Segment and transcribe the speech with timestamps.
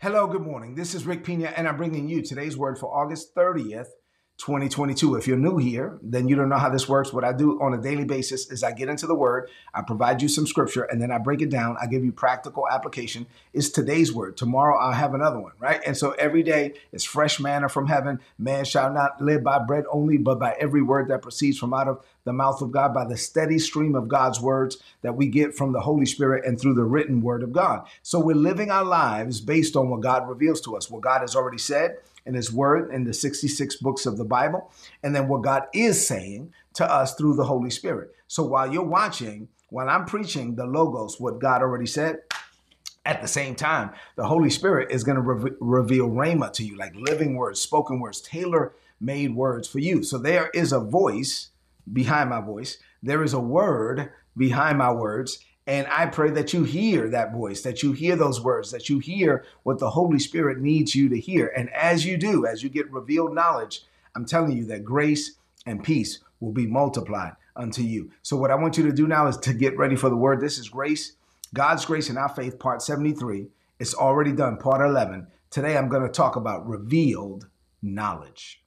[0.00, 0.76] Hello, good morning.
[0.76, 3.88] This is Rick Pina, and I'm bringing you today's word for August 30th,
[4.38, 5.16] 2022.
[5.16, 7.12] If you're new here, then you don't know how this works.
[7.12, 10.22] What I do on a daily basis is I get into the word, I provide
[10.22, 11.76] you some scripture, and then I break it down.
[11.80, 13.26] I give you practical application.
[13.52, 14.36] Is today's word.
[14.36, 15.80] Tomorrow I'll have another one, right?
[15.84, 18.20] And so every day is fresh manna from heaven.
[18.38, 21.88] Man shall not live by bread only, but by every word that proceeds from out
[21.88, 25.56] of the mouth of God, by the steady stream of God's words that we get
[25.56, 27.86] from the Holy Spirit and through the written word of God.
[28.02, 31.34] So we're living our lives based on what God reveals to us, what God has
[31.34, 31.96] already said
[32.28, 34.70] in His Word in the 66 books of the Bible,
[35.02, 38.14] and then what God is saying to us through the Holy Spirit.
[38.28, 42.18] So while you're watching, while I'm preaching the Logos, what God already said,
[43.04, 46.76] at the same time, the Holy Spirit is going to re- reveal Rhema to you,
[46.76, 50.02] like living words, spoken words, tailor made words for you.
[50.02, 51.48] So there is a voice
[51.90, 56.64] behind my voice, there is a word behind my words, and I pray that you
[56.64, 60.60] hear that voice, that you hear those words, that you hear what the Holy Spirit
[60.60, 61.52] needs you to hear.
[61.54, 63.82] And as you do, as you get revealed knowledge,
[64.16, 65.32] I'm telling you that grace
[65.66, 68.10] and peace will be multiplied unto you.
[68.22, 70.40] So, what I want you to do now is to get ready for the word.
[70.40, 71.12] This is grace,
[71.52, 73.48] God's grace and our faith, part 73.
[73.78, 75.26] It's already done, part 11.
[75.50, 77.46] Today, I'm going to talk about revealed
[77.82, 78.62] knowledge.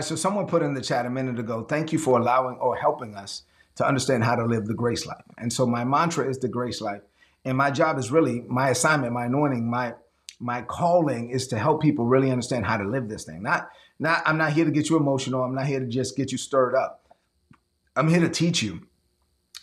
[0.00, 3.14] So someone put in the chat a minute ago, thank you for allowing or helping
[3.14, 3.42] us
[3.76, 5.24] to understand how to live the grace life.
[5.38, 7.02] And so my mantra is the grace life.
[7.44, 9.94] And my job is really my assignment, my anointing, my
[10.40, 13.42] my calling is to help people really understand how to live this thing.
[13.42, 15.42] Not not I'm not here to get you emotional.
[15.42, 17.06] I'm not here to just get you stirred up.
[17.96, 18.86] I'm here to teach you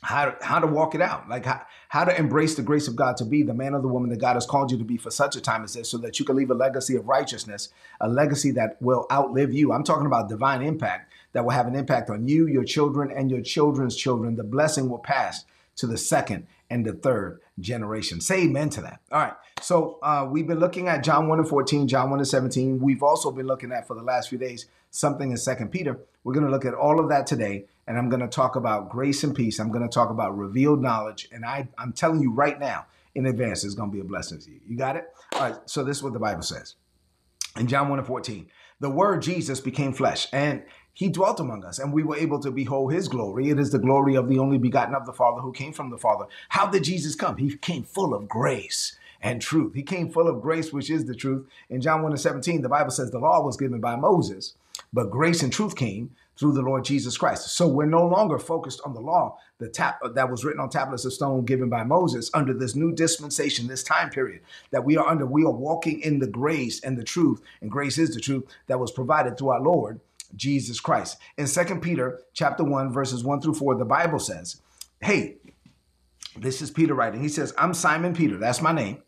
[0.03, 2.95] how to, how to walk it out, like how, how to embrace the grace of
[2.95, 4.97] God to be the man or the woman that God has called you to be
[4.97, 7.69] for such a time as this, so that you can leave a legacy of righteousness,
[8.00, 9.72] a legacy that will outlive you.
[9.72, 13.29] I'm talking about divine impact that will have an impact on you, your children, and
[13.29, 14.35] your children's children.
[14.35, 15.45] The blessing will pass
[15.78, 18.22] to the second and the third generation.
[18.22, 19.02] Say amen to that.
[19.12, 19.34] All right.
[19.62, 22.80] So uh, we've been looking at John 1 and 14, John 1 and 17.
[22.80, 26.00] We've also been looking at for the last few days something in Second Peter.
[26.24, 28.90] We're going to look at all of that today and I'm going to talk about
[28.90, 29.60] grace and peace.
[29.60, 31.28] I'm going to talk about revealed knowledge.
[31.32, 32.86] And I, I'm telling you right now,
[33.16, 34.60] in advance, it's going to be a blessing to you.
[34.66, 35.06] You got it?
[35.34, 35.56] All right.
[35.66, 36.76] So this is what the Bible says
[37.58, 38.48] in John 1 and 14.
[38.80, 42.52] The word Jesus became flesh and he dwelt among us and we were able to
[42.52, 43.50] behold his glory.
[43.50, 45.97] It is the glory of the only begotten of the Father who came from the
[45.97, 46.25] Father.
[46.50, 47.38] How did Jesus come?
[47.38, 49.74] He came full of grace and truth.
[49.74, 51.47] He came full of grace, which is the truth.
[51.69, 54.56] In John 1 and 17, the Bible says the law was given by Moses,
[54.91, 57.50] but grace and truth came through the Lord Jesus Christ.
[57.50, 61.06] So we're no longer focused on the law, the tap that was written on tablets
[61.06, 64.41] of stone given by Moses under this new dispensation, this time period
[64.72, 65.25] that we are under.
[65.25, 68.80] We are walking in the grace and the truth, and grace is the truth that
[68.80, 70.00] was provided through our Lord
[70.36, 71.18] Jesus Christ.
[71.38, 74.62] In Second Peter chapter 1, verses 1 through 4, the Bible says,
[75.02, 75.38] Hey,
[76.38, 77.22] this is Peter writing.
[77.22, 79.03] He says, I'm Simon Peter, that's my name.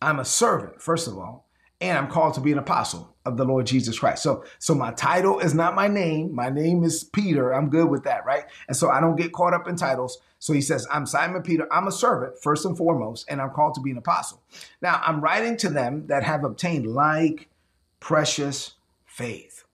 [0.00, 1.48] I'm a servant, first of all,
[1.80, 4.22] and I'm called to be an apostle of the Lord Jesus Christ.
[4.22, 6.34] So, so my title is not my name.
[6.34, 7.52] My name is Peter.
[7.52, 8.44] I'm good with that, right?
[8.66, 10.18] And so I don't get caught up in titles.
[10.38, 11.72] So he says, I'm Simon Peter.
[11.72, 14.42] I'm a servant, first and foremost, and I'm called to be an apostle.
[14.80, 17.48] Now, I'm writing to them that have obtained like
[18.00, 18.74] precious
[19.04, 19.64] faith.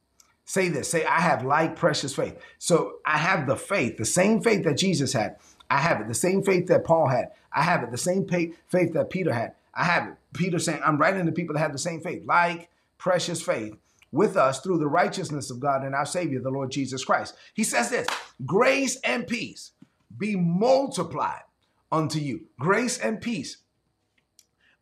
[0.45, 2.39] Say this, say, I have like precious faith.
[2.59, 5.37] So I have the faith, the same faith that Jesus had.
[5.71, 6.09] I have it.
[6.09, 7.31] The same faith that Paul had.
[7.53, 7.91] I have it.
[7.91, 9.55] The same faith that Peter had.
[9.75, 10.15] I have it.
[10.35, 12.69] Peter saying, I'm writing to people that have the same faith, like
[12.99, 13.75] precious faith
[14.13, 17.35] with us through the righteousness of God and our Savior, the Lord Jesus Christ.
[17.55, 18.07] He says this
[18.47, 19.73] grace and peace
[20.17, 21.43] be multiplied
[21.91, 22.43] unto you.
[22.59, 23.57] Grace and peace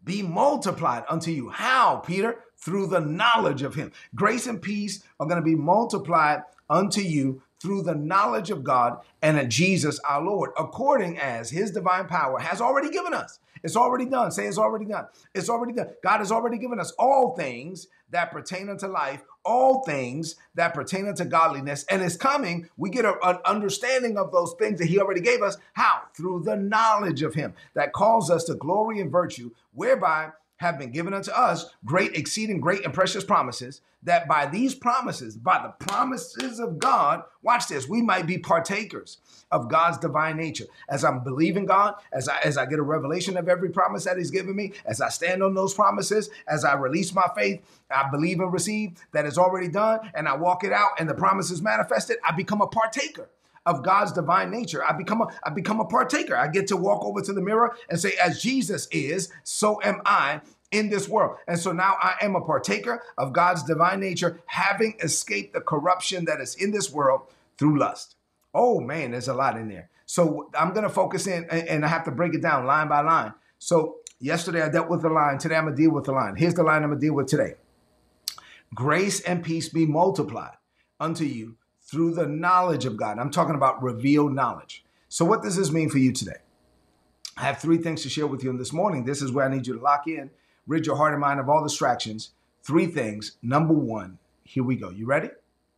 [0.04, 1.48] be multiplied unto you.
[1.48, 2.40] How, Peter?
[2.62, 3.92] Through the knowledge of Him.
[4.14, 8.98] Grace and peace are going to be multiplied unto you through the knowledge of God
[9.22, 13.38] and of Jesus our Lord, according as his divine power has already given us.
[13.62, 14.32] It's already done.
[14.32, 15.06] Say it's already done.
[15.34, 15.90] It's already done.
[16.02, 21.06] God has already given us all things that pertain unto life, all things that pertain
[21.06, 22.68] unto godliness, and is coming.
[22.76, 25.56] We get a, an understanding of those things that he already gave us.
[25.74, 26.02] How?
[26.16, 30.30] Through the knowledge of him that calls us to glory and virtue, whereby
[30.62, 35.36] have been given unto us great, exceeding great, and precious promises, that by these promises,
[35.36, 39.18] by the promises of God, watch this, we might be partakers
[39.50, 40.64] of God's divine nature.
[40.88, 44.16] As I'm believing God, as I as I get a revelation of every promise that
[44.16, 47.60] He's given me, as I stand on those promises, as I release my faith,
[47.90, 51.14] I believe and receive that is already done, and I walk it out, and the
[51.14, 53.28] promise is manifested, I become a partaker
[53.66, 54.84] of God's divine nature.
[54.84, 56.36] I become a I become a partaker.
[56.36, 60.02] I get to walk over to the mirror and say, as Jesus is, so am
[60.04, 61.36] I in this world.
[61.46, 66.24] And so now I am a partaker of God's divine nature, having escaped the corruption
[66.24, 67.22] that is in this world
[67.58, 68.16] through lust.
[68.54, 69.90] Oh man, there's a lot in there.
[70.06, 73.00] So I'm going to focus in and I have to break it down line by
[73.02, 73.32] line.
[73.58, 75.38] So yesterday I dealt with the line.
[75.38, 76.36] Today I'm going to deal with the line.
[76.36, 77.54] Here's the line I'm going to deal with today.
[78.74, 80.56] Grace and peace be multiplied
[80.98, 81.56] unto you
[81.92, 83.18] through the knowledge of God.
[83.18, 84.82] I'm talking about revealed knowledge.
[85.10, 86.38] So, what does this mean for you today?
[87.36, 89.04] I have three things to share with you this morning.
[89.04, 90.30] This is where I need you to lock in,
[90.66, 92.30] rid your heart and mind of all distractions.
[92.62, 93.36] Three things.
[93.42, 94.88] Number one, here we go.
[94.88, 95.28] You ready?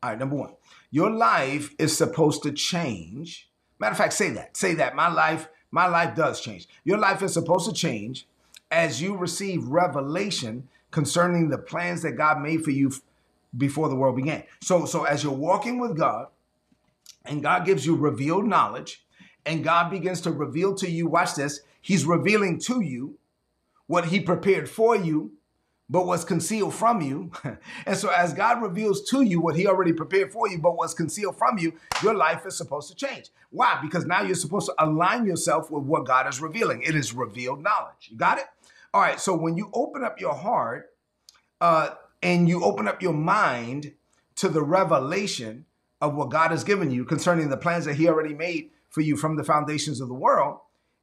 [0.02, 0.54] All right, number one,
[0.90, 3.50] your life is supposed to change.
[3.80, 4.56] Matter of fact, say that.
[4.56, 4.94] Say that.
[4.94, 6.68] My life, my life does change.
[6.84, 8.28] Your life is supposed to change
[8.70, 12.92] as you receive revelation concerning the plans that God made for you
[13.56, 14.44] before the world began.
[14.60, 16.28] So, so as you're walking with God,
[17.24, 19.06] and God gives you revealed knowledge,
[19.46, 23.18] and God begins to reveal to you, watch this, He's revealing to you
[23.86, 25.32] what He prepared for you,
[25.88, 27.30] but was concealed from you.
[27.86, 30.94] and so, as God reveals to you what He already prepared for you, but was
[30.94, 33.30] concealed from you, your life is supposed to change.
[33.50, 33.78] Why?
[33.82, 36.82] Because now you're supposed to align yourself with what God is revealing.
[36.82, 38.08] It is revealed knowledge.
[38.10, 38.44] You got it?
[38.92, 39.20] All right.
[39.20, 40.90] So, when you open up your heart,
[41.60, 41.90] uh,
[42.24, 43.92] and you open up your mind
[44.36, 45.66] to the revelation
[46.00, 49.16] of what God has given you concerning the plans that He already made for you
[49.16, 50.58] from the foundations of the world,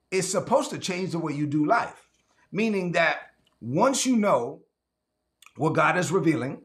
[0.10, 2.08] it's supposed to change the way you do life.
[2.52, 3.32] Meaning that
[3.62, 4.60] once you know
[5.56, 6.64] what God is revealing,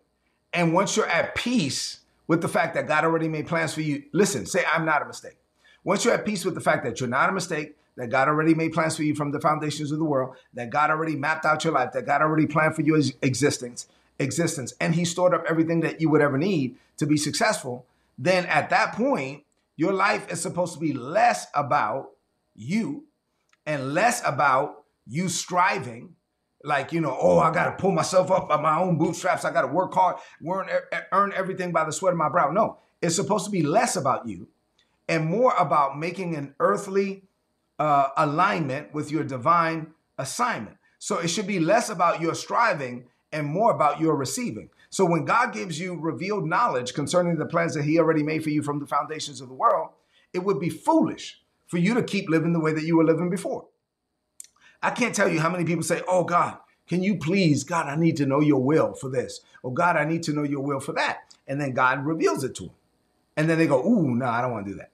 [0.53, 4.05] and once you're at peace with the fact that God already made plans for you,
[4.13, 5.37] listen, say, I'm not a mistake.
[5.85, 8.55] Once you're at peace with the fact that you're not a mistake, that God already
[8.55, 11.63] made plans for you from the foundations of the world, that God already mapped out
[11.63, 13.87] your life, that God already planned for your existence,
[14.19, 17.87] existence and he stored up everything that you would ever need to be successful,
[18.19, 19.45] then at that point,
[19.77, 22.11] your life is supposed to be less about
[22.55, 23.05] you
[23.67, 26.15] and less about you striving.
[26.65, 29.45] Like you know oh i got to pull myself up by my own bootstraps.
[29.45, 30.69] I got to work hard earn,
[31.13, 32.51] earn everything by the sweat of my brow.
[32.51, 34.49] No it's supposed to be less about you
[35.09, 37.23] and more about making an earthly
[37.79, 40.77] uh, alignment with your divine assignment.
[40.99, 43.05] So it should be less about your striving
[43.37, 44.71] and more about your receiving.
[44.89, 48.51] So when God gives you revealed knowledge concerning the plans that He already made for
[48.51, 49.91] you from the foundations of the world,
[50.33, 53.29] it would be foolish for you to keep living the way that you were living
[53.29, 53.67] before.
[54.83, 56.57] I can't tell you how many people say, Oh God,
[56.89, 59.41] can you please, God, I need to know your will for this.
[59.63, 61.35] Oh God, I need to know your will for that.
[61.47, 62.75] And then God reveals it to them.
[63.37, 64.93] And then they go, Ooh, no, I don't want to do that.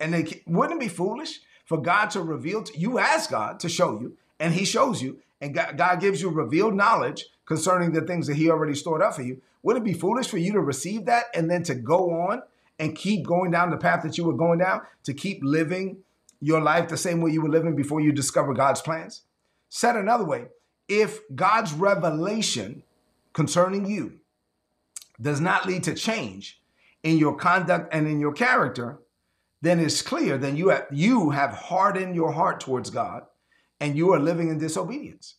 [0.00, 3.68] And they wouldn't it be foolish for God to reveal to you ask God to
[3.68, 8.26] show you, and He shows you, and God, gives you revealed knowledge concerning the things
[8.26, 11.06] that he already stored up for you, would it be foolish for you to receive
[11.06, 12.42] that and then to go on
[12.78, 15.98] and keep going down the path that you were going down, to keep living
[16.40, 19.22] your life the same way you were living before you discover God's plans?
[19.68, 20.46] Said another way,
[20.88, 22.82] if God's revelation
[23.32, 24.20] concerning you
[25.20, 26.60] does not lead to change
[27.02, 28.98] in your conduct and in your character,
[29.60, 33.24] then it's clear then you have, you have hardened your heart towards God
[33.80, 35.36] and you are living in disobedience.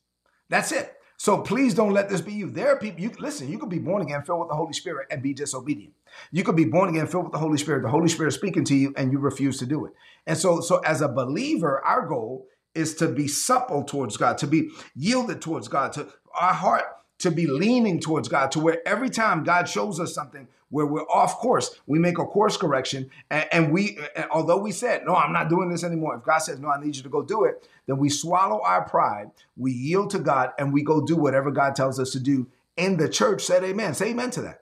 [0.50, 0.96] That's it.
[1.18, 2.50] So please don't let this be you.
[2.50, 5.08] There are people, you listen, you could be born again, filled with the Holy Spirit,
[5.12, 5.94] and be disobedient.
[6.32, 8.76] You could be born again, filled with the Holy Spirit, the Holy Spirit speaking to
[8.76, 9.92] you, and you refuse to do it.
[10.26, 14.48] And so, so as a believer, our goal is to be supple towards God, to
[14.48, 16.86] be yielded towards God, to our heart
[17.20, 21.02] to be leaning towards God, to where every time God shows us something where we're
[21.04, 23.10] off course, we make a course correction.
[23.30, 26.16] And, and we, and although we said, no, I'm not doing this anymore.
[26.16, 28.88] If God says, no, I need you to go do it, then we swallow our
[28.88, 32.48] pride, we yield to God, and we go do whatever God tells us to do
[32.78, 33.44] in the church.
[33.44, 33.94] Said amen.
[33.96, 34.62] Say amen to that.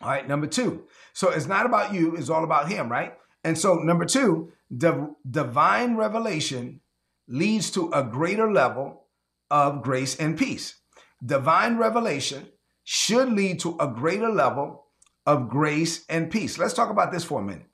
[0.00, 0.84] All right, number two.
[1.12, 3.14] So it's not about you, it's all about Him, right?
[3.44, 6.80] And so, number two, the divine revelation
[7.26, 9.04] leads to a greater level
[9.50, 10.76] of grace and peace
[11.24, 12.48] divine revelation
[12.84, 14.86] should lead to a greater level
[15.26, 16.58] of grace and peace.
[16.58, 17.66] Let's talk about this for a minute.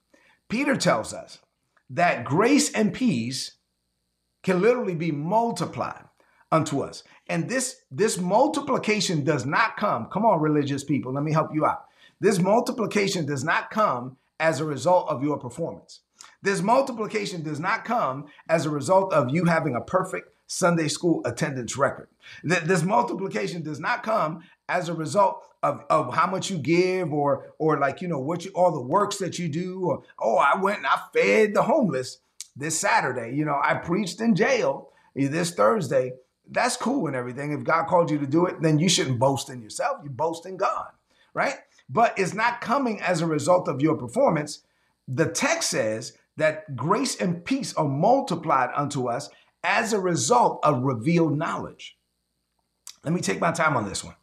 [0.48, 1.38] Peter tells us
[1.90, 3.52] that grace and peace
[4.42, 6.04] can literally be multiplied
[6.50, 7.02] unto us.
[7.28, 10.06] And this this multiplication does not come.
[10.06, 11.84] Come on religious people, let me help you out.
[12.20, 16.00] This multiplication does not come as a result of your performance.
[16.42, 21.20] This multiplication does not come as a result of you having a perfect Sunday school
[21.24, 22.08] attendance record.
[22.44, 27.52] This multiplication does not come as a result of, of how much you give or
[27.58, 30.60] or like you know what you all the works that you do or oh I
[30.60, 32.18] went and I fed the homeless
[32.54, 33.34] this Saturday.
[33.34, 36.12] You know, I preached in jail this Thursday.
[36.48, 37.52] That's cool and everything.
[37.52, 39.98] If God called you to do it, then you shouldn't boast in yourself.
[40.04, 40.88] You boast in God,
[41.32, 41.56] right?
[41.88, 44.60] But it's not coming as a result of your performance.
[45.08, 49.30] The text says that grace and peace are multiplied unto us
[49.64, 51.96] as a result of revealed knowledge.
[53.02, 54.14] Let me take my time on this one.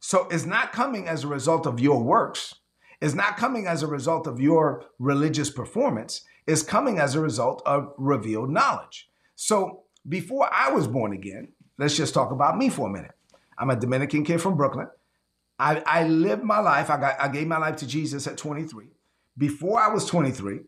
[0.00, 2.56] So it's not coming as a result of your works.
[3.00, 6.22] It's not coming as a result of your religious performance.
[6.46, 9.08] It's coming as a result of revealed knowledge.
[9.36, 13.12] So before I was born again, let's just talk about me for a minute.
[13.58, 14.88] I'm a Dominican kid from Brooklyn.
[15.58, 18.86] I, I lived my life, I, got, I gave my life to Jesus at 23.
[19.38, 20.60] Before I was 23,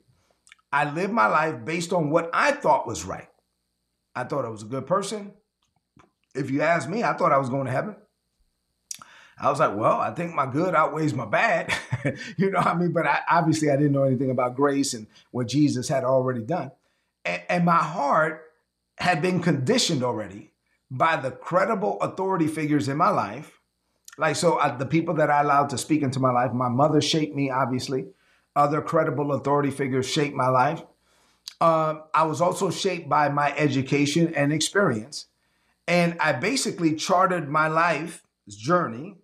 [0.72, 3.28] I lived my life based on what I thought was right.
[4.14, 5.32] I thought I was a good person.
[6.34, 7.96] If you ask me, I thought I was going to heaven.
[9.38, 11.74] I was like, well, I think my good outweighs my bad.
[12.36, 12.92] you know what I mean?
[12.92, 16.70] But I, obviously, I didn't know anything about grace and what Jesus had already done.
[17.24, 18.42] And, and my heart
[18.98, 20.52] had been conditioned already
[20.90, 23.60] by the credible authority figures in my life.
[24.16, 27.00] Like, so uh, the people that I allowed to speak into my life, my mother
[27.00, 28.06] shaped me, obviously.
[28.54, 30.82] Other credible authority figures shaped my life.
[31.60, 35.26] Uh, I was also shaped by my education and experience.
[35.86, 39.16] And I basically charted my life journey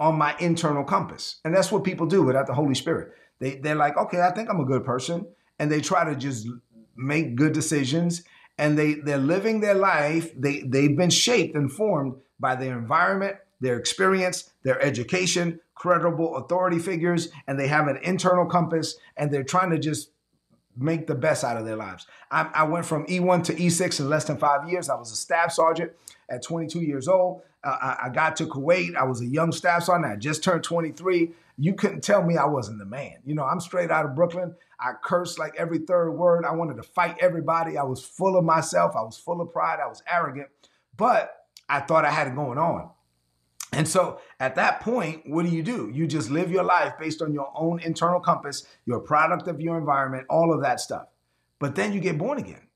[0.00, 1.40] on my internal compass.
[1.44, 3.12] And that's what people do without the Holy Spirit.
[3.38, 5.26] They, they're like, okay, I think I'm a good person.
[5.58, 6.48] And they try to just
[6.96, 8.24] make good decisions.
[8.58, 10.32] And they, they're living their life.
[10.36, 16.78] They, they've been shaped and formed by their environment, their experience, their education, credible authority
[16.78, 20.10] figures, and they have an internal compass and they're trying to just
[20.76, 22.06] make the best out of their lives.
[22.30, 24.88] I, I, went from E1 to E6 in less than five years.
[24.88, 25.92] I was a staff sergeant
[26.30, 27.42] at 22 years old.
[27.62, 28.96] Uh, I, I, got to Kuwait.
[28.96, 30.10] I was a young staff sergeant.
[30.10, 31.30] I just turned 23.
[31.58, 33.16] You couldn't tell me I wasn't the man.
[33.24, 34.54] You know, I'm straight out of Brooklyn.
[34.80, 36.44] I cursed like every third word.
[36.44, 37.76] I wanted to fight everybody.
[37.76, 38.96] I was full of myself.
[38.96, 39.78] I was full of pride.
[39.82, 40.48] I was arrogant,
[40.96, 41.36] but
[41.68, 42.90] I thought I had it going on.
[43.72, 45.90] And so at that point, what do you do?
[45.92, 49.78] You just live your life based on your own internal compass, your product of your
[49.78, 51.06] environment, all of that stuff.
[51.58, 52.68] But then you get born again.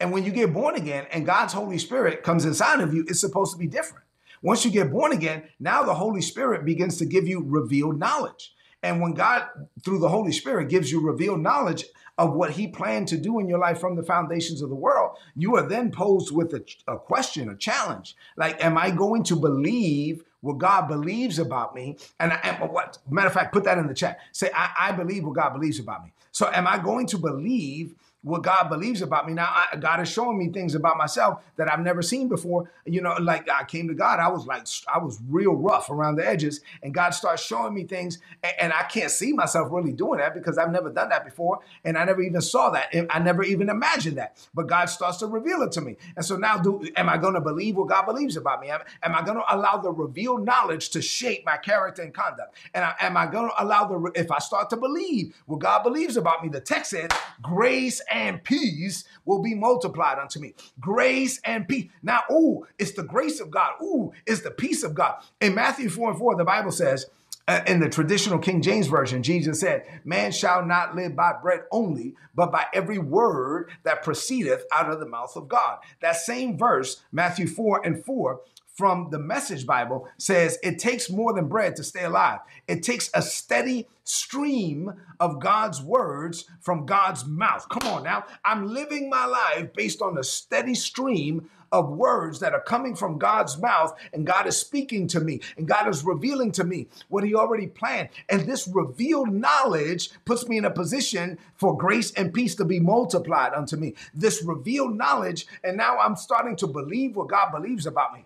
[0.00, 3.20] And when you get born again and God's Holy Spirit comes inside of you, it's
[3.20, 4.04] supposed to be different.
[4.42, 8.52] Once you get born again, now the Holy Spirit begins to give you revealed knowledge.
[8.84, 9.48] And when God,
[9.82, 11.86] through the Holy Spirit, gives you revealed knowledge,
[12.16, 15.16] of what he planned to do in your life from the foundations of the world,
[15.34, 18.14] you are then posed with a, a question, a challenge.
[18.36, 21.96] Like, am I going to believe what God believes about me?
[22.20, 24.18] And I what matter of fact, put that in the chat.
[24.32, 26.12] Say, I, I believe what God believes about me.
[26.30, 29.34] So am I going to believe what God believes about me.
[29.34, 32.70] Now, I, God is showing me things about myself that I've never seen before.
[32.86, 36.16] You know, like I came to God, I was like, I was real rough around
[36.16, 39.92] the edges, and God starts showing me things, and, and I can't see myself really
[39.92, 43.06] doing that because I've never done that before, and I never even saw that, and
[43.10, 44.44] I never even imagined that.
[44.54, 47.34] But God starts to reveal it to me, and so now, do am I going
[47.34, 48.70] to believe what God believes about me?
[48.70, 52.56] Am, am I going to allow the revealed knowledge to shape my character and conduct?
[52.72, 55.82] And I, am I going to allow the if I start to believe what God
[55.82, 56.48] believes about me?
[56.48, 57.10] The text says,
[57.42, 60.54] grace and peace will be multiplied unto me.
[60.80, 61.90] Grace and peace.
[62.02, 63.72] Now, ooh, it's the grace of God.
[63.82, 65.16] Ooh, it's the peace of God.
[65.40, 67.06] In Matthew 4 and 4, the Bible says,
[67.46, 71.64] uh, in the traditional King James Version, Jesus said, Man shall not live by bread
[71.70, 75.78] only, but by every word that proceedeth out of the mouth of God.
[76.00, 78.40] That same verse, Matthew 4 and 4,
[78.74, 82.40] from the Message Bible says it takes more than bread to stay alive.
[82.68, 87.68] It takes a steady stream of God's words from God's mouth.
[87.68, 88.24] Come on now.
[88.44, 93.18] I'm living my life based on a steady stream of words that are coming from
[93.18, 97.24] God's mouth, and God is speaking to me, and God is revealing to me what
[97.24, 98.10] He already planned.
[98.28, 102.78] And this revealed knowledge puts me in a position for grace and peace to be
[102.78, 103.94] multiplied unto me.
[104.14, 108.24] This revealed knowledge, and now I'm starting to believe what God believes about me.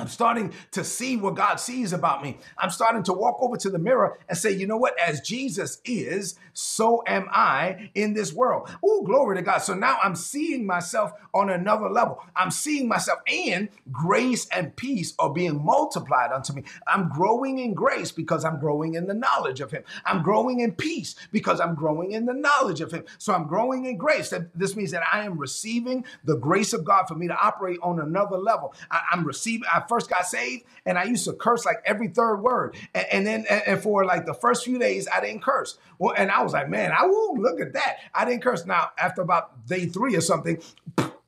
[0.00, 2.38] I'm starting to see what God sees about me.
[2.56, 4.98] I'm starting to walk over to the mirror and say, you know what?
[4.98, 8.68] As Jesus is, so am I in this world.
[8.84, 9.58] Oh, glory to God.
[9.58, 12.22] So now I'm seeing myself on another level.
[12.34, 16.64] I'm seeing myself, and grace and peace are being multiplied unto me.
[16.86, 19.84] I'm growing in grace because I'm growing in the knowledge of Him.
[20.04, 23.04] I'm growing in peace because I'm growing in the knowledge of Him.
[23.18, 24.32] So I'm growing in grace.
[24.54, 28.00] This means that I am receiving the grace of God for me to operate on
[28.00, 28.74] another level.
[28.90, 32.36] I, am receiving, I first got saved and I used to curse like every third
[32.36, 32.76] word.
[32.94, 35.78] And, and then and for like the first few days, I didn't curse.
[35.98, 37.98] Well, and I was like, man, I will look at that.
[38.14, 38.64] I didn't curse.
[38.64, 40.62] Now, after about day three or something,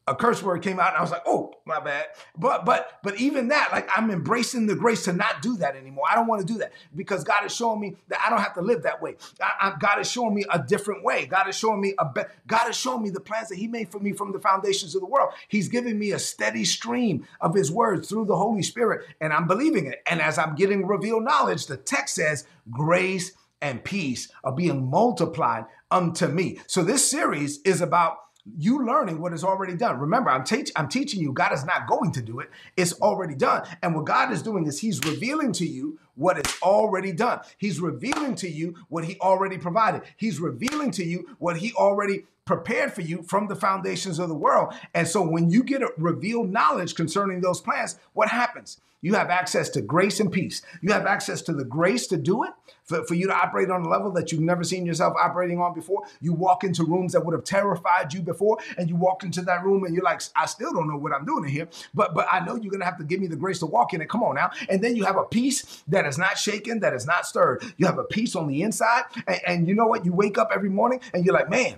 [0.07, 2.07] a curse word came out and I was like, oh, my bad.
[2.37, 6.05] But but but even that, like I'm embracing the grace to not do that anymore.
[6.11, 8.55] I don't want to do that because God is showing me that I don't have
[8.55, 9.17] to live that way.
[9.41, 11.27] I, I, God is showing me a different way.
[11.27, 13.91] God is showing me a be- God is showing me the plans that He made
[13.91, 15.33] for me from the foundations of the world.
[15.49, 19.47] He's giving me a steady stream of His words through the Holy Spirit, and I'm
[19.47, 20.03] believing it.
[20.11, 25.67] And as I'm getting revealed knowledge, the text says, grace and peace are being multiplied
[25.91, 26.59] unto me.
[26.67, 28.19] So this series is about
[28.59, 30.01] you learning what is already done.
[30.01, 32.51] Remember, I'm, te- I'm teaching you, God is not going to do it.
[32.77, 33.67] It's already done.
[33.83, 37.41] And what God is doing is He's revealing to you what is already done.
[37.57, 40.03] He's revealing to you what He already provided.
[40.17, 44.35] He's revealing to you what He already prepared for you from the foundations of the
[44.35, 44.75] world.
[44.95, 48.81] And so when you get a revealed knowledge concerning those plans, what happens?
[49.03, 50.63] You have access to grace and peace.
[50.81, 52.51] You have access to the grace to do it,
[52.85, 55.75] for, for you to operate on a level that you've never seen yourself operating on
[55.75, 56.03] before.
[56.21, 59.65] You walk into rooms that would have terrified you before, and you walk into that
[59.65, 62.27] room and you're like, I still don't know what I'm doing in here, but but
[62.31, 64.09] I know you're gonna have to give me the grace to walk in it.
[64.09, 64.51] Come on now.
[64.69, 67.65] And then you have a peace that is not shaken, that is not stirred.
[67.77, 70.05] You have a peace on the inside, and, and you know what?
[70.05, 71.77] You wake up every morning and you're like, man,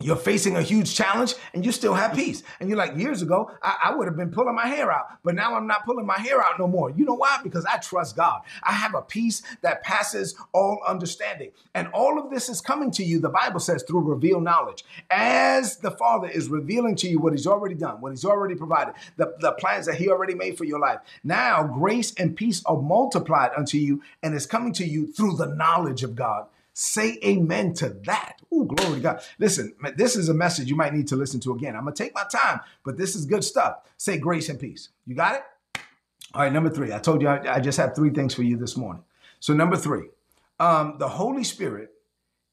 [0.00, 2.42] you're facing a huge challenge and you still have peace.
[2.60, 5.34] And you're like, years ago, I, I, would have been pulling my hair out, but
[5.34, 6.90] now I'm not pulling my hair out no more.
[6.90, 7.38] You know why?
[7.42, 8.42] Because I trust God.
[8.62, 11.52] I have a peace that passes all understanding.
[11.74, 14.84] And all of this is coming to you, the Bible says, through revealed knowledge.
[15.10, 18.94] As the Father is revealing to you what He's already done, what He's already provided,
[19.16, 20.98] the, the plans that He already made for your life.
[21.22, 25.46] Now, grace and peace are multiplied unto you and is coming to you through the
[25.46, 28.42] knowledge of God Say amen to that.
[28.52, 29.22] Oh, glory to God.
[29.38, 31.76] Listen, this is a message you might need to listen to again.
[31.76, 33.76] I'm going to take my time, but this is good stuff.
[33.96, 34.90] Say grace and peace.
[35.06, 35.42] You got it?
[36.34, 36.92] All right, number three.
[36.92, 39.04] I told you I, I just have three things for you this morning.
[39.38, 40.08] So, number three,
[40.58, 41.90] um, the Holy Spirit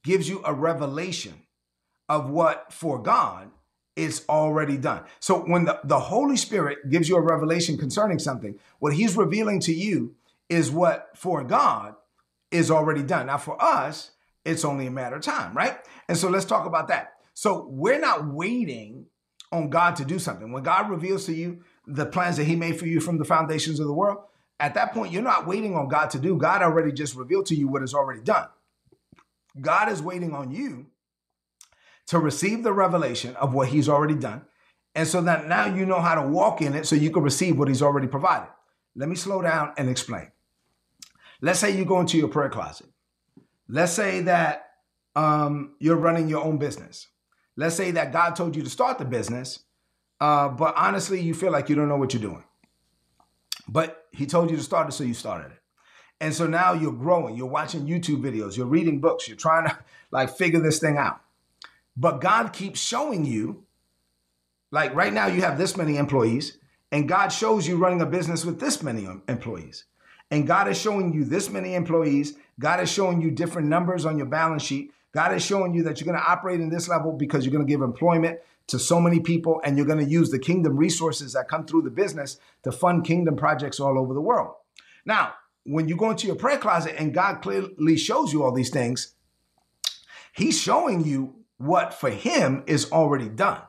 [0.04, 1.34] gives you a revelation
[2.10, 3.50] of what for God
[3.96, 5.04] is already done.
[5.20, 9.60] So, when the, the Holy Spirit gives you a revelation concerning something, what He's revealing
[9.62, 10.16] to you
[10.50, 11.96] is what for God
[12.52, 13.28] is already done.
[13.28, 14.12] Now, for us,
[14.46, 15.78] it's only a matter of time, right?
[16.08, 17.14] And so let's talk about that.
[17.34, 19.06] So we're not waiting
[19.52, 20.52] on God to do something.
[20.52, 23.80] When God reveals to you the plans that He made for you from the foundations
[23.80, 24.20] of the world,
[24.60, 26.38] at that point, you're not waiting on God to do.
[26.38, 28.48] God already just revealed to you what is already done.
[29.60, 30.88] God is waiting on you
[32.08, 34.44] to receive the revelation of what He's already done.
[34.94, 37.58] And so that now you know how to walk in it so you can receive
[37.58, 38.50] what He's already provided.
[38.96, 40.32] Let me slow down and explain.
[41.42, 42.88] Let's say you go into your prayer closet.
[43.68, 44.70] Let's say that
[45.16, 47.08] um, you're running your own business.
[47.56, 49.60] Let's say that God told you to start the business,
[50.20, 52.44] uh, but honestly, you feel like you don't know what you're doing.
[53.68, 55.58] But He told you to start it, so you started it.
[56.20, 57.36] And so now you're growing.
[57.36, 58.56] You're watching YouTube videos.
[58.56, 59.28] You're reading books.
[59.28, 59.78] You're trying to
[60.12, 61.22] like figure this thing out.
[61.98, 63.66] But God keeps showing you,
[64.70, 66.58] like right now, you have this many employees,
[66.92, 69.86] and God shows you running a business with this many employees
[70.32, 74.18] and God is showing you this many employees, God is showing you different numbers on
[74.18, 74.92] your balance sheet.
[75.14, 77.66] God is showing you that you're going to operate in this level because you're going
[77.66, 81.34] to give employment to so many people and you're going to use the kingdom resources
[81.34, 84.54] that come through the business to fund kingdom projects all over the world.
[85.06, 85.34] Now,
[85.66, 89.16] when you go into your prayer closet and God clearly shows you all these things,
[90.34, 93.62] He's showing you what for Him is already done.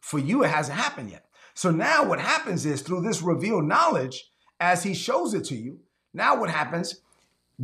[0.00, 1.24] For you, it hasn't happened yet.
[1.54, 5.80] So now what happens is through this revealed knowledge, as he shows it to you.
[6.14, 7.00] Now, what happens?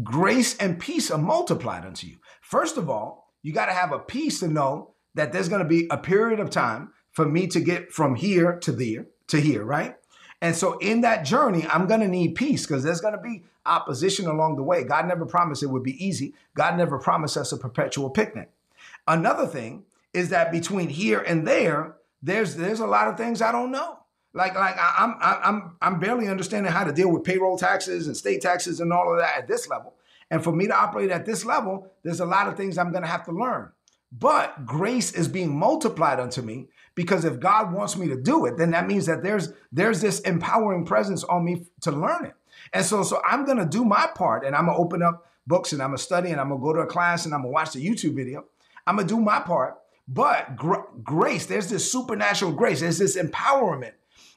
[0.02, 2.16] Grace and peace are multiplied unto you.
[2.40, 5.68] First of all, you got to have a peace to know that there's going to
[5.68, 9.64] be a period of time for me to get from here to there to here,
[9.64, 9.96] right?
[10.40, 13.44] And so in that journey, I'm going to need peace because there's going to be
[13.64, 14.82] opposition along the way.
[14.82, 16.34] God never promised it would be easy.
[16.56, 18.50] God never promised us a perpetual picnic.
[19.06, 23.52] Another thing is that between here and there, there's there's a lot of things I
[23.52, 23.98] don't know.
[24.34, 28.16] Like, like I, am I'm, I'm barely understanding how to deal with payroll taxes and
[28.16, 29.94] state taxes and all of that at this level.
[30.30, 33.02] And for me to operate at this level, there's a lot of things I'm going
[33.02, 33.70] to have to learn.
[34.10, 38.58] But grace is being multiplied unto me because if God wants me to do it,
[38.58, 42.34] then that means that there's there's this empowering presence on me to learn it.
[42.72, 45.82] And so, so I'm to do my part, and I'm to open up books, and
[45.82, 47.84] I'm to study, and I'm to go to a class, and I'm to watch the
[47.84, 48.44] YouTube video.
[48.86, 49.78] I'm to do my part.
[50.06, 52.80] But gr- grace, there's this supernatural grace.
[52.80, 53.92] There's this empowerment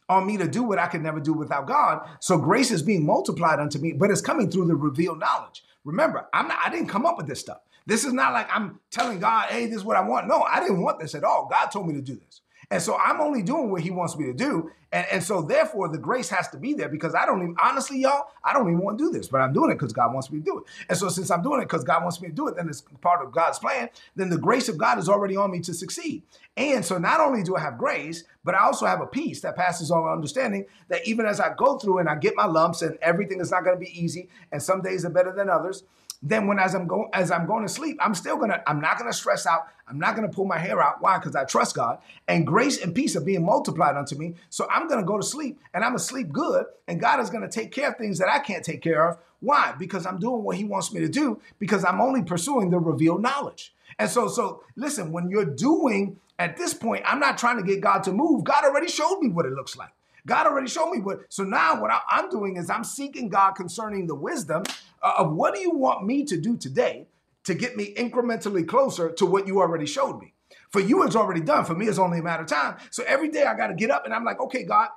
[0.10, 2.08] on me to do what I could never do without God.
[2.20, 5.64] So grace is being multiplied unto me, but it's coming through the revealed knowledge.
[5.84, 7.60] Remember, I'm not, I didn't come up with this stuff.
[7.86, 10.28] This is not like I'm telling God, hey, this is what I want.
[10.28, 11.48] No, I didn't want this at all.
[11.50, 12.42] God told me to do this.
[12.72, 14.72] And so I'm only doing what he wants me to do.
[14.92, 18.00] And, and so therefore the grace has to be there because I don't even, honestly,
[18.00, 20.32] y'all, I don't even want to do this, but I'm doing it because God wants
[20.32, 20.64] me to do it.
[20.90, 22.82] And so since I'm doing it because God wants me to do it, then it's
[23.02, 26.24] part of God's plan, then the grace of God is already on me to succeed.
[26.58, 29.56] And so not only do I have grace, but I also have a peace that
[29.56, 32.98] passes all understanding that even as I go through and I get my lumps and
[33.02, 35.84] everything is not going to be easy, and some days are better than others,
[36.26, 38.98] then when as I'm going as I'm going to sleep, I'm still gonna I'm not
[38.98, 39.68] gonna stress out.
[39.88, 41.00] I'm not gonna pull my hair out.
[41.00, 41.20] Why?
[41.20, 44.34] Because I trust God and grace and peace are being multiplied unto me.
[44.50, 46.66] So I'm gonna go to sleep and I'm gonna sleep good.
[46.88, 49.20] And God is gonna take care of things that I can't take care of.
[49.40, 49.76] Why?
[49.78, 51.40] Because I'm doing what He wants me to do.
[51.60, 53.76] Because I'm only pursuing the revealed knowledge.
[54.00, 55.12] And so so listen.
[55.12, 58.44] When you're doing at this point, I'm not trying to get God to move.
[58.44, 59.92] God already showed me what it looks like.
[60.26, 61.20] God already showed me what.
[61.30, 64.64] So now what I, am doing is I'm seeking God concerning the wisdom
[65.02, 67.08] uh, of what do you want me to do today
[67.44, 70.34] to get me incrementally closer to what you already showed me.
[70.72, 71.64] For you, it's already done.
[71.64, 72.78] For me, it's only a matter of time.
[72.92, 74.90] So every day I got to get up and I'm like, okay, God,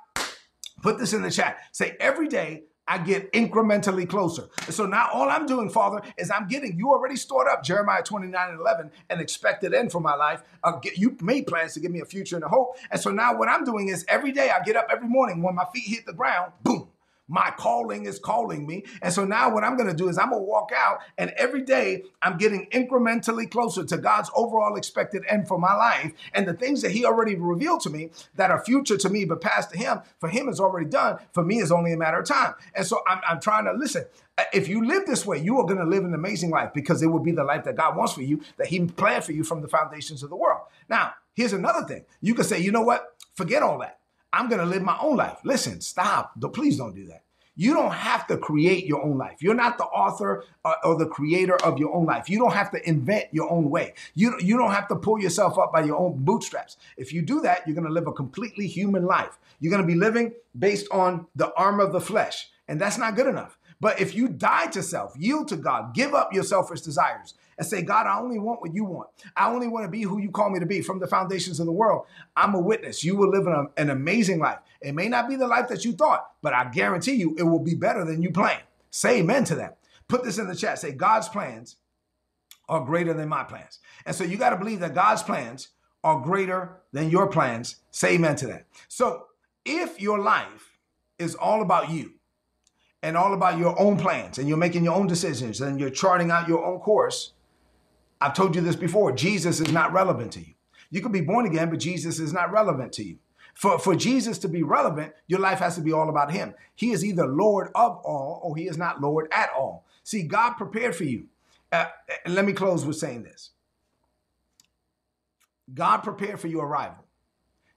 [0.81, 1.59] put this in the chat.
[1.71, 4.49] Say every day I get incrementally closer.
[4.65, 8.01] And so now all I'm doing, Father, is I'm getting, you already stored up Jeremiah
[8.01, 10.41] 29 and 11, an expected end for my life.
[10.63, 12.77] Uh, get, you made plans to give me a future and a hope.
[12.89, 15.53] And so now what I'm doing is every day I get up every morning when
[15.53, 16.89] my feet hit the ground, boom,
[17.29, 18.83] my calling is calling me.
[19.01, 21.29] And so now what I'm going to do is I'm going to walk out and
[21.37, 26.11] every day I'm getting incrementally closer to God's overall expected end for my life.
[26.33, 29.41] And the things that he already revealed to me that are future to me, but
[29.41, 31.19] past to him, for him is already done.
[31.33, 32.55] For me is only a matter of time.
[32.73, 34.05] And so I'm, I'm trying to listen.
[34.53, 37.07] If you live this way, you are going to live an amazing life because it
[37.07, 39.61] will be the life that God wants for you, that He planned for you from
[39.61, 40.61] the foundations of the world.
[40.89, 42.05] Now, here's another thing.
[42.21, 43.15] You can say, you know what?
[43.35, 43.98] Forget all that.
[44.31, 45.39] I'm going to live my own life.
[45.43, 46.33] Listen, stop.
[46.53, 47.23] Please don't do that.
[47.55, 49.41] You don't have to create your own life.
[49.41, 52.29] You're not the author or, uh, the creator of your own life.
[52.29, 53.95] You don't have to invent your own way.
[54.15, 56.77] You, you don't have to pull yourself up by your own bootstraps.
[56.95, 59.37] If you do that, you're going to live a completely human life.
[59.59, 62.49] You're going to be living based on the arm of the flesh.
[62.69, 63.57] And that's not good enough.
[63.81, 67.67] But if you die to self, yield to God, give up your selfish desires, and
[67.67, 69.09] say, God, I only want what you want.
[69.35, 71.65] I only want to be who you call me to be from the foundations of
[71.65, 72.05] the world.
[72.35, 73.03] I'm a witness.
[73.03, 74.59] You will live an, an amazing life.
[74.81, 77.59] It may not be the life that you thought, but I guarantee you it will
[77.59, 78.63] be better than you planned.
[78.91, 79.77] Say amen to that.
[80.07, 80.79] Put this in the chat.
[80.79, 81.75] Say, God's plans
[82.69, 83.79] are greater than my plans.
[84.05, 85.67] And so you got to believe that God's plans
[86.01, 87.75] are greater than your plans.
[87.91, 88.67] Say amen to that.
[88.87, 89.25] So
[89.65, 90.79] if your life
[91.17, 92.13] is all about you
[93.03, 96.31] and all about your own plans and you're making your own decisions and you're charting
[96.31, 97.33] out your own course,
[98.21, 100.53] I've told you this before Jesus is not relevant to you.
[100.91, 103.17] You could be born again, but Jesus is not relevant to you.
[103.53, 106.53] For, for Jesus to be relevant, your life has to be all about Him.
[106.75, 109.85] He is either Lord of all or He is not Lord at all.
[110.03, 111.27] See, God prepared for you.
[111.71, 111.85] Uh,
[112.25, 113.51] let me close with saying this
[115.73, 117.05] God prepared for your arrival.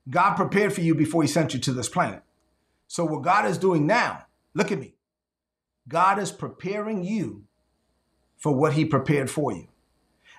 [0.09, 2.23] God prepared for you before He sent you to this planet.
[2.89, 4.95] So, what God is doing now, look at me.
[5.89, 7.45] God is preparing you
[8.37, 9.69] for what He prepared for you.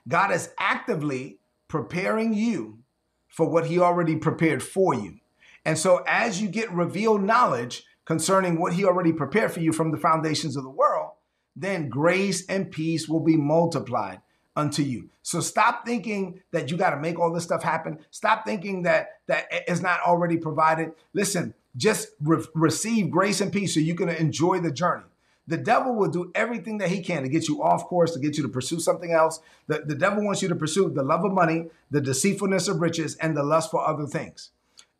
[0.08, 2.80] God is actively preparing you
[3.28, 5.20] for what he already prepared for you.
[5.66, 9.92] And so as you get revealed knowledge concerning what he already prepared for you from
[9.92, 11.12] the foundations of the world,
[11.56, 14.22] then grace and peace will be multiplied
[14.56, 15.10] unto you.
[15.22, 18.00] So stop thinking that you got to make all this stuff happen.
[18.12, 20.92] Stop thinking that that is not already provided.
[21.14, 25.06] Listen, just re- receive grace and peace so you can enjoy the journey.
[25.48, 28.38] The devil will do everything that he can to get you off course, to get
[28.38, 29.42] you to pursue something else.
[29.68, 33.16] The, the devil wants you to pursue the love of money, the deceitfulness of riches,
[33.18, 34.52] and the lust for other things.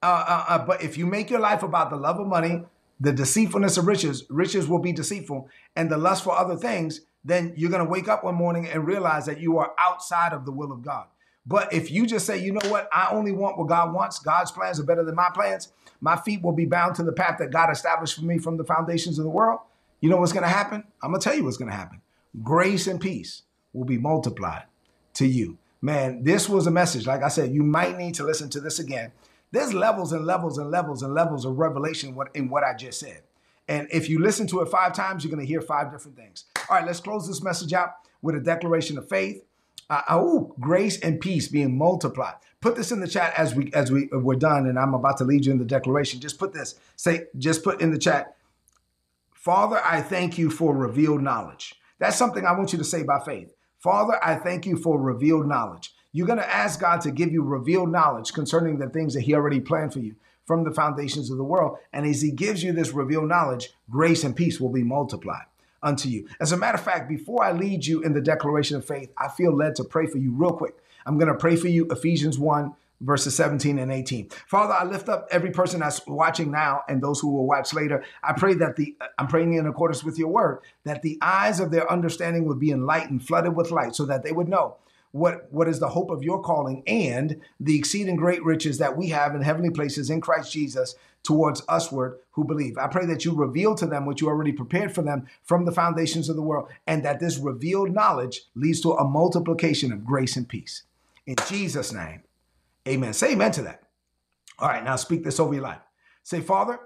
[0.02, 2.64] Uh, uh, uh, but if you make your life about the love of money,
[3.00, 7.54] the deceitfulness of riches, riches will be deceitful, and the lust for other things, then
[7.56, 10.52] you're going to wake up one morning and realize that you are outside of the
[10.52, 11.08] will of God.
[11.46, 14.52] But if you just say, you know what, I only want what God wants, God's
[14.52, 17.52] plans are better than my plans, my feet will be bound to the path that
[17.52, 19.60] God established for me from the foundations of the world
[20.04, 20.84] you know what's going to happen?
[21.02, 22.02] I'm going to tell you what's going to happen.
[22.44, 24.66] Grace and peace will be multiplied
[25.14, 25.58] to you.
[25.82, 27.08] Man, this was a message.
[27.08, 29.14] Like I said, you might need to listen to this again.
[29.52, 33.22] There's levels and levels and levels and levels of revelation in what I just said.
[33.70, 36.44] And if you listen to it five times, you're going to hear five different things.
[36.70, 39.42] All right, let's close this message out with a declaration of faith.
[39.90, 42.36] Uh, oh, grace and peace being multiplied.
[42.60, 45.24] Put this in the chat as we as we we're done, and I'm about to
[45.24, 46.20] lead you in the declaration.
[46.20, 46.76] Just put this.
[46.98, 48.36] Say, just put in the chat
[49.44, 51.76] Father, I thank you for revealed knowledge.
[52.00, 53.54] That's something I want you to say by faith.
[53.78, 55.94] Father, I thank you for revealed knowledge.
[56.14, 59.36] You're going to ask God to give you revealed knowledge concerning the things that He
[59.36, 61.78] already planned for you from the foundations of the world.
[61.92, 65.48] And as He gives you this revealed knowledge, grace and peace will be multiplied
[65.82, 66.26] unto you.
[66.40, 69.28] As a matter of fact, before I lead you in the declaration of faith, I
[69.28, 70.78] feel led to pray for you real quick.
[71.06, 74.30] I'm going to pray for you, Ephesians 1, verses 17 and 18.
[74.48, 78.04] Father, I lift up every person that's watching now and those who will watch later.
[78.24, 81.72] I pray that the, I'm praying in accordance with your word, that the eyes of
[81.72, 84.78] their understanding would be enlightened, flooded with light, so that they would know
[85.12, 89.10] what, what is the hope of your calling and the exceeding great riches that we
[89.10, 92.78] have in heavenly places in Christ Jesus towards usward who believe.
[92.78, 95.72] I pray that you reveal to them what you already prepared for them from the
[95.72, 100.36] foundations of the world, and that this revealed knowledge leads to a multiplication of grace
[100.36, 100.84] and peace.
[101.26, 102.24] In Jesus' name,
[102.88, 103.14] amen.
[103.14, 103.84] Say amen to that.
[104.60, 105.82] All right, now speak this over your life.
[106.24, 106.80] Say, Father,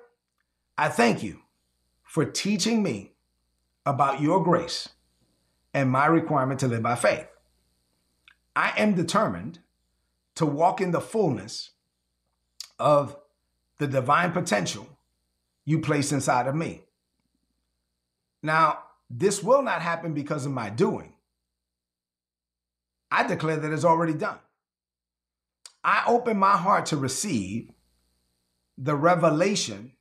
[0.77, 1.41] I thank you
[2.03, 3.13] for teaching me
[3.85, 4.89] about your grace
[5.73, 7.27] and my requirement to live by faith.
[8.55, 9.59] I am determined
[10.35, 11.71] to walk in the fullness
[12.79, 13.15] of
[13.77, 14.87] the divine potential
[15.65, 16.83] you place inside of me.
[18.41, 18.79] Now,
[19.09, 21.13] this will not happen because of my doing.
[23.11, 24.39] I declare that it's already done.
[25.83, 27.71] I open my heart to receive
[28.77, 29.93] the revelation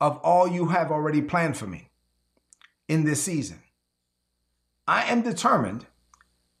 [0.00, 1.88] of all you have already planned for me
[2.88, 3.60] in this season.
[4.86, 5.86] I am determined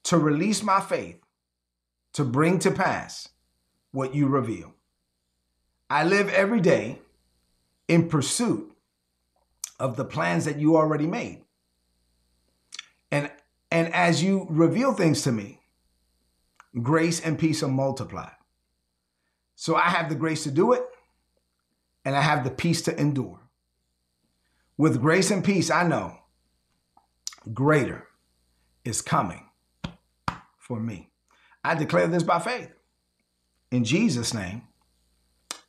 [0.04, 1.18] to release my faith
[2.12, 3.28] to bring to pass
[3.90, 4.74] what you reveal.
[5.90, 6.98] I live every day
[7.88, 8.72] in pursuit
[9.78, 11.42] of the plans that you already made.
[13.10, 13.30] And,
[13.70, 15.61] and as you reveal things to me,
[16.80, 18.32] grace and peace are multiplied.
[19.54, 20.82] So I have the grace to do it,
[22.04, 23.40] and I have the peace to endure.
[24.76, 26.18] With grace and peace, I know
[27.52, 28.08] greater
[28.84, 29.48] is coming
[30.58, 31.10] for me.
[31.62, 32.70] I declare this by faith.
[33.70, 34.62] In Jesus' name,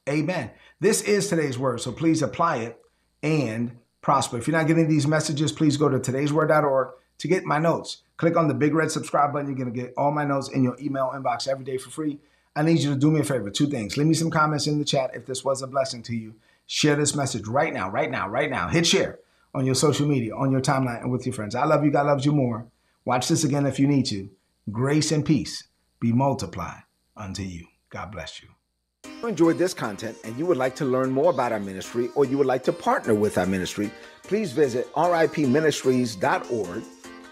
[0.10, 0.52] amen.
[0.80, 2.80] This is today's word, so please apply it
[3.22, 4.38] and prosper.
[4.38, 8.04] If you're not getting these messages, please go to today'sword.org to get my notes.
[8.17, 9.47] Click on the big red subscribe button.
[9.47, 12.19] You're going to get all my notes in your email inbox every day for free.
[12.56, 13.97] I need you to do me a favor two things.
[13.97, 16.36] Leave me some comments in the chat if this was a blessing to you.
[16.67, 18.67] Share this message right now, right now, right now.
[18.67, 19.19] Hit share
[19.54, 21.56] on your social media, on your timeline, and with your friends.
[21.56, 21.91] I love you.
[21.91, 22.67] God loves you more.
[23.06, 24.30] Watch this again if you need to
[24.71, 25.65] grace and peace
[25.99, 26.84] be multiplied
[27.17, 27.65] unto you.
[27.89, 28.49] God bless you.
[29.04, 32.10] If you enjoyed this content and you would like to learn more about our ministry
[32.15, 33.91] or you would like to partner with our ministry,
[34.23, 36.84] please visit ripministries.org.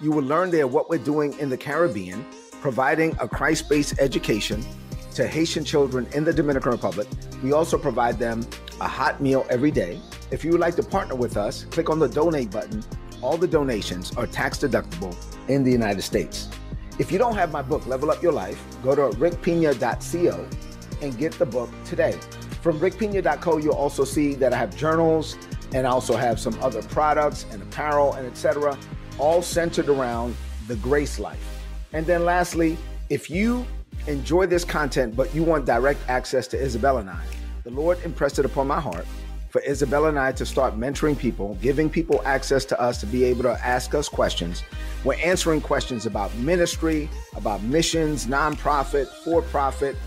[0.01, 2.25] You will learn there what we're doing in the Caribbean,
[2.59, 4.65] providing a Christ based education
[5.13, 7.07] to Haitian children in the Dominican Republic.
[7.43, 8.43] We also provide them
[8.79, 9.99] a hot meal every day.
[10.31, 12.83] If you would like to partner with us, click on the donate button.
[13.21, 15.15] All the donations are tax deductible
[15.47, 16.49] in the United States.
[16.97, 20.47] If you don't have my book, Level Up Your Life, go to rickpina.co
[21.03, 22.13] and get the book today.
[22.63, 25.37] From rickpina.co, you'll also see that I have journals
[25.73, 28.75] and I also have some other products and apparel and etc.,
[29.17, 30.35] all centered around
[30.67, 31.63] the grace life.
[31.93, 32.77] And then lastly,
[33.09, 33.65] if you
[34.07, 37.23] enjoy this content but you want direct access to Isabella and I,
[37.63, 39.05] the Lord impressed it upon my heart
[39.51, 43.25] for Isabella and I to start mentoring people, giving people access to us to be
[43.25, 44.63] able to ask us questions.
[45.03, 49.97] We're answering questions about ministry, about missions, nonprofit, for profit.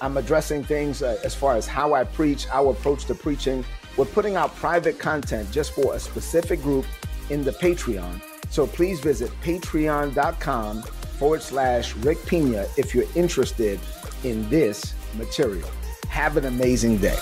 [0.00, 3.64] I'm addressing things uh, as far as how I preach, our approach to preaching.
[3.96, 6.86] We're putting out private content just for a specific group
[7.28, 8.31] in the Patreon.
[8.52, 13.80] So please visit patreon.com forward slash Rick Pina if you're interested
[14.24, 15.70] in this material.
[16.10, 17.18] Have an amazing day.